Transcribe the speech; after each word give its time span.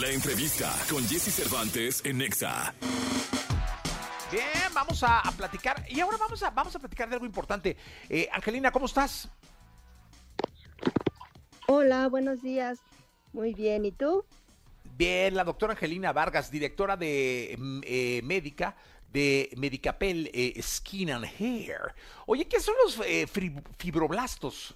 La 0.00 0.08
entrevista 0.08 0.74
con 0.88 1.06
Jesse 1.06 1.30
Cervantes 1.30 2.00
en 2.06 2.16
Nexa. 2.16 2.72
Bien, 4.32 4.72
vamos 4.72 5.02
a, 5.02 5.20
a 5.20 5.30
platicar. 5.32 5.84
Y 5.90 6.00
ahora 6.00 6.16
vamos 6.16 6.42
a, 6.42 6.48
vamos 6.48 6.74
a 6.74 6.78
platicar 6.78 7.10
de 7.10 7.16
algo 7.16 7.26
importante. 7.26 7.76
Eh, 8.08 8.26
Angelina, 8.32 8.72
¿cómo 8.72 8.86
estás? 8.86 9.28
Hola, 11.66 12.08
buenos 12.08 12.40
días. 12.40 12.78
Muy 13.34 13.52
bien, 13.52 13.84
¿y 13.84 13.92
tú? 13.92 14.24
Bien, 14.96 15.34
la 15.34 15.44
doctora 15.44 15.74
Angelina 15.74 16.14
Vargas, 16.14 16.50
directora 16.50 16.96
de 16.96 17.54
mm, 17.58 17.80
eh, 17.84 18.22
médica 18.24 18.76
de 19.12 19.50
Medicapel 19.58 20.30
eh, 20.32 20.58
Skin 20.62 21.10
and 21.10 21.26
Hair. 21.26 21.94
Oye, 22.24 22.46
¿qué 22.46 22.58
son 22.58 22.74
los 22.84 23.00
eh, 23.06 23.26
fibroblastos? 23.76 24.74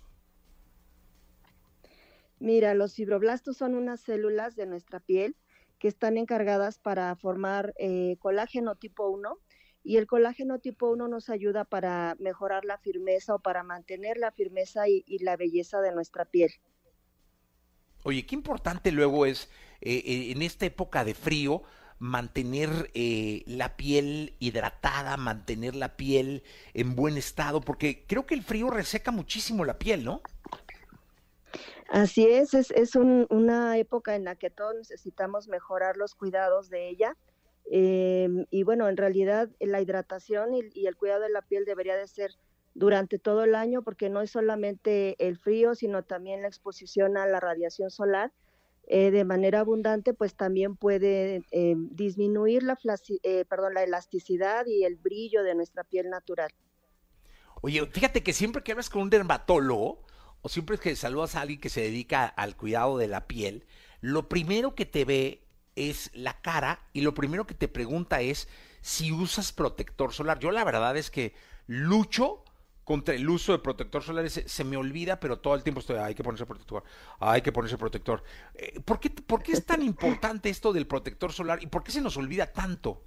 Mira, 2.44 2.74
los 2.74 2.94
fibroblastos 2.94 3.56
son 3.56 3.74
unas 3.74 4.02
células 4.02 4.54
de 4.54 4.66
nuestra 4.66 5.00
piel 5.00 5.34
que 5.78 5.88
están 5.88 6.18
encargadas 6.18 6.78
para 6.78 7.16
formar 7.16 7.72
eh, 7.78 8.18
colágeno 8.18 8.76
tipo 8.76 9.08
1 9.08 9.38
y 9.82 9.96
el 9.96 10.06
colágeno 10.06 10.58
tipo 10.58 10.90
1 10.90 11.08
nos 11.08 11.30
ayuda 11.30 11.64
para 11.64 12.16
mejorar 12.18 12.66
la 12.66 12.76
firmeza 12.76 13.34
o 13.34 13.38
para 13.38 13.62
mantener 13.62 14.18
la 14.18 14.30
firmeza 14.30 14.86
y, 14.86 15.02
la 15.20 15.38
belleza 15.38 15.80
de 15.80 15.92
nuestra 15.92 16.26
piel. 16.26 16.52
Oye, 18.02 18.26
qué 18.26 18.34
importante 18.34 18.92
luego 18.92 19.24
es 19.24 19.48
eh, 19.80 20.02
eh, 20.04 20.32
en 20.32 20.42
esta 20.42 20.66
época 20.66 21.02
de 21.02 21.14
frío 21.14 21.62
mantener 21.98 22.90
eh, 22.92 23.42
la 23.46 23.76
piel 23.76 24.34
hidratada, 24.38 25.16
mantener 25.16 25.74
la 25.74 25.96
piel 25.96 26.42
en 26.74 26.94
buen 26.94 27.16
estado, 27.16 27.60
porque 27.62 28.04
creo 28.06 28.26
que 28.26 28.34
el 28.34 28.42
frío 28.42 28.68
reseca 28.68 29.10
muchísimo 29.10 29.64
la 29.64 29.78
piel, 29.78 30.04
¿no? 30.04 30.20
Así 31.94 32.26
es, 32.26 32.54
es, 32.54 32.72
es 32.72 32.96
un- 32.96 33.28
una 33.30 33.78
época 33.78 34.16
en 34.16 34.24
la 34.24 34.34
que 34.34 34.50
todos 34.50 34.74
necesitamos 34.74 35.46
mejorar 35.46 35.96
los 35.96 36.16
cuidados 36.16 36.68
de 36.68 36.88
ella. 36.88 37.16
eh, 37.70 38.28
y 38.50 38.62
bueno, 38.64 38.88
en 38.88 38.96
realidad 38.96 39.48
eh, 39.60 39.66
la 39.68 39.80
hidratación 39.80 40.54
y, 40.54 40.86
el 40.86 40.96
cuidado 40.96 41.22
de 41.22 41.30
la 41.30 41.40
piel 41.42 41.64
debería 41.64 41.96
de 41.96 42.08
ser 42.08 42.32
durante 42.74 43.18
todo 43.20 43.44
el 43.44 43.54
año 43.54 43.82
porque 43.82 44.10
no 44.10 44.20
es 44.22 44.32
solamente 44.32 45.14
el 45.24 45.38
frío, 45.38 45.74
sino 45.76 46.02
también 46.02 46.42
la 46.42 46.48
exposición 46.48 47.16
a 47.16 47.26
la 47.26 47.38
radiación 47.40 47.90
solar 47.90 48.32
eh, 48.88 49.10
de 49.12 49.24
manera 49.24 49.60
abundante, 49.60 50.14
pues 50.14 50.34
también 50.34 50.76
puede 50.76 51.44
eh, 51.52 51.74
disminuir 51.92 52.64
la, 52.64 52.76
eh, 53.22 53.44
perdón, 53.46 53.74
la 53.74 53.84
elasticidad 53.84 54.66
y 54.66 54.84
el 54.84 54.96
brillo 54.96 55.44
de 55.44 55.54
nuestra 55.54 55.84
piel 55.84 56.10
natural. 56.10 56.50
Oye, 57.62 57.86
fíjate 57.86 58.22
que 58.24 58.32
siempre 58.32 58.62
que 58.64 58.72
hablas 58.72 58.90
con 58.90 59.02
un 59.02 59.10
dermatólogo 59.10 60.04
o 60.44 60.50
siempre 60.50 60.76
que 60.76 60.94
saludas 60.94 61.36
a 61.36 61.40
alguien 61.40 61.58
que 61.58 61.70
se 61.70 61.80
dedica 61.80 62.26
al 62.26 62.54
cuidado 62.54 62.98
de 62.98 63.08
la 63.08 63.26
piel, 63.26 63.64
lo 64.02 64.28
primero 64.28 64.74
que 64.74 64.84
te 64.84 65.06
ve 65.06 65.42
es 65.74 66.10
la 66.12 66.38
cara 66.42 66.86
y 66.92 67.00
lo 67.00 67.14
primero 67.14 67.46
que 67.46 67.54
te 67.54 67.66
pregunta 67.66 68.20
es 68.20 68.46
si 68.82 69.10
usas 69.10 69.52
protector 69.52 70.12
solar. 70.12 70.38
Yo 70.40 70.50
la 70.50 70.62
verdad 70.62 70.98
es 70.98 71.10
que 71.10 71.34
lucho 71.66 72.44
contra 72.84 73.14
el 73.14 73.26
uso 73.26 73.52
de 73.52 73.60
protector 73.60 74.02
solar, 74.02 74.28
se, 74.28 74.46
se 74.46 74.64
me 74.64 74.76
olvida, 74.76 75.18
pero 75.18 75.38
todo 75.38 75.54
el 75.54 75.62
tiempo 75.62 75.80
estoy, 75.80 75.96
hay 75.96 76.14
que 76.14 76.22
ponerse 76.22 76.44
protector, 76.44 76.84
hay 77.20 77.40
que 77.40 77.50
ponerse 77.50 77.78
protector. 77.78 78.22
Eh, 78.54 78.80
¿por, 78.80 79.00
qué, 79.00 79.08
¿Por 79.08 79.42
qué 79.42 79.52
es 79.52 79.64
tan 79.64 79.80
importante 79.92 80.50
esto 80.50 80.74
del 80.74 80.86
protector 80.86 81.32
solar 81.32 81.62
y 81.62 81.68
por 81.68 81.82
qué 81.82 81.90
se 81.90 82.02
nos 82.02 82.18
olvida 82.18 82.52
tanto? 82.52 83.02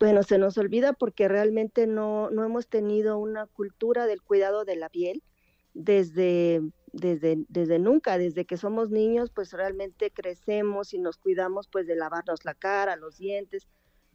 Bueno, 0.00 0.22
se 0.22 0.38
nos 0.38 0.56
olvida 0.56 0.94
porque 0.94 1.28
realmente 1.28 1.86
no, 1.86 2.30
no 2.30 2.42
hemos 2.42 2.68
tenido 2.68 3.18
una 3.18 3.46
cultura 3.46 4.06
del 4.06 4.22
cuidado 4.22 4.64
de 4.64 4.76
la 4.76 4.88
piel 4.88 5.22
desde, 5.74 6.62
desde, 6.94 7.44
desde 7.50 7.78
nunca, 7.78 8.16
desde 8.16 8.46
que 8.46 8.56
somos 8.56 8.88
niños, 8.90 9.30
pues 9.30 9.52
realmente 9.52 10.10
crecemos 10.10 10.94
y 10.94 10.98
nos 10.98 11.18
cuidamos 11.18 11.68
pues 11.68 11.86
de 11.86 11.96
lavarnos 11.96 12.46
la 12.46 12.54
cara, 12.54 12.96
los 12.96 13.18
dientes, 13.18 13.68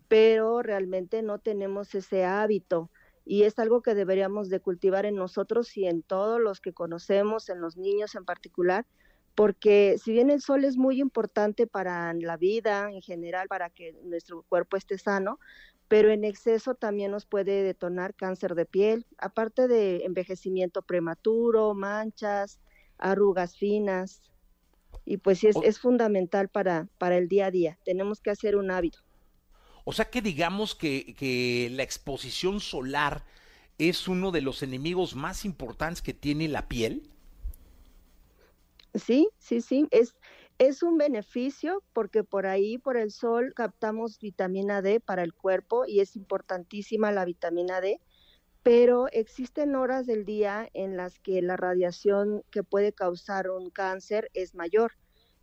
pero 0.08 0.64
realmente 0.64 1.22
no 1.22 1.38
tenemos 1.38 1.94
ese 1.94 2.26
hábito 2.26 2.90
y 3.24 3.44
es 3.44 3.60
algo 3.60 3.84
que 3.84 3.94
deberíamos 3.94 4.50
de 4.50 4.62
cultivar 4.62 5.06
en 5.06 5.16
nosotros 5.16 5.78
y 5.78 5.86
en 5.86 6.02
todos 6.02 6.42
los 6.42 6.62
que 6.62 6.74
conocemos, 6.74 7.48
en 7.50 7.62
los 7.62 7.78
niños 7.78 8.16
en 8.16 8.26
particular, 8.26 8.88
porque 9.36 9.98
si 10.02 10.14
bien 10.14 10.30
el 10.30 10.42
sol 10.42 10.64
es 10.64 10.78
muy 10.78 11.02
importante 11.02 11.68
para 11.68 12.14
la 12.14 12.38
vida 12.38 12.90
en 12.90 13.02
general, 13.02 13.48
para 13.50 13.70
que 13.70 13.94
nuestro 14.04 14.44
cuerpo 14.44 14.78
esté 14.78 14.98
sano, 14.98 15.40
pero 15.88 16.10
en 16.10 16.24
exceso 16.24 16.74
también 16.74 17.12
nos 17.12 17.26
puede 17.26 17.62
detonar 17.62 18.16
cáncer 18.16 18.56
de 18.56 18.66
piel, 18.66 19.06
aparte 19.18 19.68
de 19.68 20.06
envejecimiento 20.06 20.82
prematuro, 20.82 21.74
manchas, 21.76 22.60
arrugas 22.98 23.58
finas. 23.58 24.22
Y 25.04 25.18
pues 25.18 25.40
sí, 25.40 25.50
es, 25.64 25.80
fundamental 25.80 26.50
para, 26.50 26.88
para 26.98 27.18
el 27.18 27.28
día 27.28 27.48
a 27.48 27.52
día. 27.52 27.78
Tenemos 27.86 28.22
que 28.22 28.32
hacer 28.32 28.56
un 28.56 28.72
hábito. 28.72 29.00
O 29.84 29.94
sea 29.94 30.06
que 30.06 30.22
digamos 30.22 30.74
que, 30.74 31.14
que 31.14 31.70
la 31.72 31.84
exposición 31.84 32.60
solar 32.60 33.24
es 33.78 34.08
uno 34.08 34.32
de 34.32 34.42
los 34.42 34.64
enemigos 34.64 35.16
más 35.16 35.46
importantes 35.46 36.02
que 36.02 36.14
tiene 36.14 36.48
la 36.48 36.68
piel. 36.68 37.12
Sí, 38.96 39.30
sí, 39.38 39.60
sí, 39.62 39.88
es, 39.92 40.16
es 40.58 40.82
un 40.82 40.98
beneficio 40.98 41.84
porque 41.94 42.24
por 42.24 42.46
ahí, 42.46 42.78
por 42.78 42.96
el 42.98 43.12
sol, 43.12 43.54
captamos 43.54 44.20
vitamina 44.20 44.82
D 44.82 45.02
para 45.02 45.24
el 45.24 45.34
cuerpo 45.34 45.84
y 45.86 46.00
es 46.00 46.16
importantísima 46.16 47.12
la 47.12 47.26
vitamina 47.26 47.82
D, 47.82 48.00
pero 48.64 49.08
existen 49.12 49.76
horas 49.76 50.06
del 50.08 50.26
día 50.26 50.70
en 50.74 50.98
las 50.98 51.20
que 51.20 51.42
la 51.42 51.58
radiación 51.58 52.44
que 52.52 52.64
puede 52.64 52.94
causar 52.94 53.50
un 53.52 53.72
cáncer 53.72 54.30
es 54.34 54.56
mayor. 54.56 54.94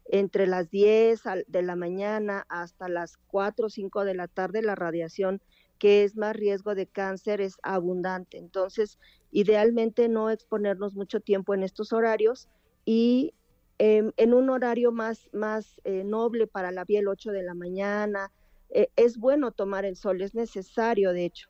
Entre 0.04 0.46
las 0.46 0.68
10 0.70 1.26
al- 1.26 1.44
de 1.48 1.62
la 1.62 1.76
mañana 1.76 2.44
hasta 2.48 2.88
las 2.88 3.16
4 3.26 3.66
o 3.66 3.70
5 3.70 4.04
de 4.04 4.14
la 4.14 4.28
tarde, 4.28 4.62
la 4.62 4.74
radiación 4.74 5.40
que 5.78 6.04
es 6.04 6.16
más 6.16 6.34
riesgo 6.36 6.74
de 6.74 6.88
cáncer 6.88 7.40
es 7.40 7.54
abundante. 7.62 8.38
Entonces, 8.38 8.98
idealmente 9.30 10.08
no 10.08 10.30
exponernos 10.30 10.94
mucho 10.94 11.20
tiempo 11.20 11.54
en 11.54 11.62
estos 11.62 11.92
horarios 11.92 12.48
y 12.84 13.34
en 14.22 14.34
un 14.34 14.50
horario 14.50 14.92
más, 14.92 15.28
más 15.32 15.80
eh, 15.82 16.04
noble 16.04 16.46
para 16.46 16.70
la 16.70 16.84
piel, 16.84 17.08
8 17.08 17.32
de 17.32 17.42
la 17.42 17.54
mañana. 17.54 18.30
Eh, 18.70 18.88
es 18.94 19.18
bueno 19.18 19.50
tomar 19.50 19.84
el 19.84 19.96
sol, 19.96 20.22
es 20.22 20.32
necesario, 20.32 21.12
de 21.12 21.24
hecho. 21.24 21.48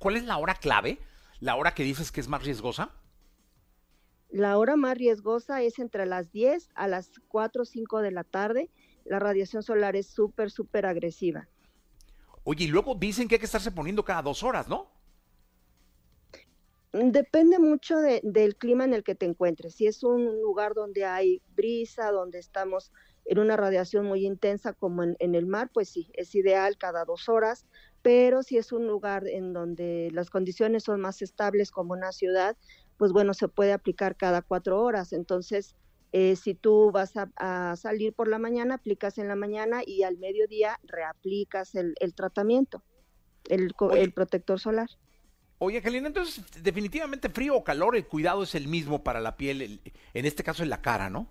¿Cuál 0.00 0.16
es 0.16 0.24
la 0.24 0.36
hora 0.38 0.54
clave? 0.54 0.98
¿La 1.38 1.54
hora 1.54 1.74
que 1.74 1.84
dices 1.84 2.10
que 2.10 2.20
es 2.20 2.26
más 2.26 2.42
riesgosa? 2.42 2.90
La 4.30 4.58
hora 4.58 4.74
más 4.74 4.98
riesgosa 4.98 5.62
es 5.62 5.78
entre 5.78 6.06
las 6.06 6.32
10 6.32 6.70
a 6.74 6.88
las 6.88 7.12
4 7.28 7.62
o 7.62 7.64
5 7.64 8.00
de 8.00 8.10
la 8.10 8.24
tarde. 8.24 8.68
La 9.04 9.20
radiación 9.20 9.62
solar 9.62 9.94
es 9.94 10.08
súper, 10.08 10.50
súper 10.50 10.86
agresiva. 10.86 11.48
Oye, 12.42 12.64
y 12.64 12.68
luego 12.68 12.96
dicen 12.96 13.28
que 13.28 13.36
hay 13.36 13.38
que 13.38 13.46
estarse 13.46 13.70
poniendo 13.70 14.04
cada 14.04 14.22
dos 14.22 14.42
horas, 14.42 14.68
¿no? 14.68 14.90
Depende 17.00 17.58
mucho 17.60 17.98
de- 17.98 18.20
del 18.24 18.56
clima 18.56 18.84
en 18.84 18.92
el 18.94 19.04
que 19.04 19.14
te 19.14 19.26
encuentres. 19.26 19.74
Si 19.76 19.86
es 19.86 20.02
un 20.02 20.40
lugar 20.40 20.74
donde 20.74 21.04
hay 21.04 21.42
brisa, 21.46 22.10
donde 22.10 22.38
estamos 22.40 22.90
en 23.24 23.38
una 23.38 23.56
radiación 23.56 24.06
muy 24.06 24.26
intensa 24.26 24.72
como 24.72 25.04
en, 25.04 25.14
en 25.20 25.34
el 25.36 25.46
mar, 25.46 25.70
pues 25.72 25.90
sí, 25.90 26.10
es 26.14 26.34
ideal 26.34 26.76
cada 26.78 27.04
dos 27.04 27.28
horas. 27.28 27.66
Pero 28.02 28.42
si 28.42 28.56
es 28.56 28.72
un 28.72 28.86
lugar 28.86 29.28
en 29.28 29.52
donde 29.52 30.08
las 30.12 30.28
condiciones 30.30 30.84
son 30.84 31.00
más 31.00 31.22
estables 31.22 31.70
como 31.70 31.92
una 31.92 32.10
ciudad, 32.10 32.56
pues 32.96 33.12
bueno, 33.12 33.32
se 33.34 33.48
puede 33.48 33.72
aplicar 33.72 34.16
cada 34.16 34.42
cuatro 34.42 34.80
horas. 34.82 35.12
Entonces, 35.12 35.76
eh, 36.10 36.34
si 36.36 36.54
tú 36.54 36.90
vas 36.90 37.16
a, 37.16 37.30
a 37.36 37.76
salir 37.76 38.14
por 38.14 38.28
la 38.28 38.38
mañana, 38.40 38.74
aplicas 38.76 39.18
en 39.18 39.28
la 39.28 39.36
mañana 39.36 39.82
y 39.86 40.02
al 40.02 40.16
mediodía 40.18 40.78
reaplicas 40.82 41.74
el, 41.76 41.94
el 42.00 42.14
tratamiento, 42.14 42.82
el, 43.48 43.72
el 43.94 44.12
protector 44.12 44.60
solar. 44.60 44.88
Oye, 45.58 45.78
Angelina, 45.78 46.06
entonces 46.08 46.44
definitivamente 46.62 47.28
frío 47.28 47.56
o 47.56 47.64
calor, 47.64 47.96
el 47.96 48.06
cuidado 48.06 48.42
es 48.44 48.54
el 48.54 48.68
mismo 48.68 49.02
para 49.02 49.20
la 49.20 49.36
piel, 49.36 49.60
el- 49.62 49.80
en 50.14 50.24
este 50.24 50.44
caso 50.44 50.62
en 50.62 50.70
la 50.70 50.82
cara, 50.82 51.10
¿no? 51.10 51.28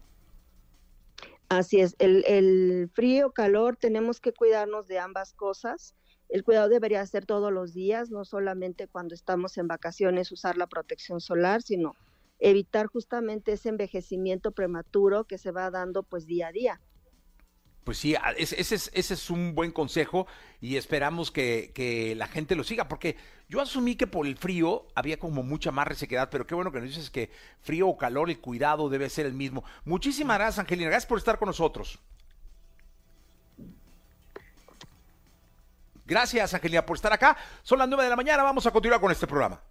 Así 1.50 1.80
es, 1.80 1.96
el, 2.00 2.26
el 2.28 2.90
frío, 2.94 3.32
calor, 3.32 3.78
tenemos 3.78 4.20
que 4.20 4.34
cuidarnos 4.34 4.88
de 4.88 5.00
ambas 5.00 5.34
cosas. 5.34 5.96
El 6.30 6.44
cuidado 6.44 6.68
debería 6.68 7.06
ser 7.06 7.26
todos 7.26 7.54
los 7.54 7.74
días, 7.74 8.10
no 8.12 8.26
solamente 8.26 8.88
cuando 8.90 9.16
estamos 9.16 9.58
en 9.58 9.68
vacaciones 9.68 10.32
usar 10.32 10.58
la 10.58 10.68
protección 10.68 11.22
solar, 11.22 11.62
sino 11.62 11.98
evitar 12.40 12.88
justamente 12.88 13.54
ese 13.54 13.70
envejecimiento 13.70 14.52
prematuro 14.52 15.24
que 15.26 15.38
se 15.38 15.52
va 15.52 15.72
dando 15.72 16.04
pues 16.04 16.26
día 16.26 16.48
a 16.48 16.52
día. 16.52 16.82
Pues 17.88 18.00
sí, 18.00 18.18
ese, 18.36 18.60
es, 18.60 18.92
ese 18.94 19.14
es 19.14 19.30
un 19.30 19.56
buen 19.56 19.72
consejo 19.72 20.28
y 20.60 20.76
esperamos 20.76 21.32
que, 21.32 21.72
que 21.74 22.16
la 22.16 22.28
gente 22.28 22.54
lo 22.54 22.66
siga, 22.66 22.90
porque 22.90 23.16
yo 23.48 23.62
asumí 23.62 23.96
que 23.96 24.08
por 24.08 24.28
el 24.28 24.36
frío 24.36 24.86
había 24.94 25.18
como 25.18 25.42
mucha 25.42 25.72
más 25.72 25.88
resequedad, 25.88 26.30
pero 26.30 26.46
qué 26.46 26.54
bueno 26.54 26.70
que 26.74 26.82
nos 26.82 26.90
dices 26.90 27.10
que 27.10 27.32
frío 27.62 27.88
o 27.88 27.98
calor, 27.98 28.30
el 28.30 28.42
cuidado 28.42 28.90
debe 28.90 29.10
ser 29.10 29.26
el 29.26 29.34
mismo. 29.34 29.64
Muchísimas 29.86 30.38
gracias, 30.38 30.60
Angelina, 30.60 30.90
gracias 30.90 31.08
por 31.08 31.18
estar 31.18 31.40
con 31.40 31.46
nosotros. 31.46 31.98
Gracias, 36.06 36.54
Angelina, 36.54 36.86
por 36.86 36.98
estar 36.98 37.14
acá. 37.14 37.38
Son 37.64 37.80
las 37.80 37.88
nueve 37.88 38.04
de 38.04 38.10
la 38.10 38.18
mañana, 38.18 38.44
vamos 38.44 38.68
a 38.68 38.72
continuar 38.72 39.00
con 39.00 39.14
este 39.14 39.28
programa. 39.28 39.62